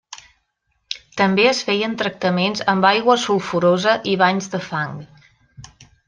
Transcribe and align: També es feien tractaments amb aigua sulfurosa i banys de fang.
També 1.21 1.43
es 1.49 1.59
feien 1.67 1.91
tractaments 2.01 2.63
amb 2.75 2.87
aigua 2.91 3.17
sulfurosa 3.27 3.93
i 4.15 4.19
banys 4.25 4.49
de 4.55 4.63
fang. 4.73 4.97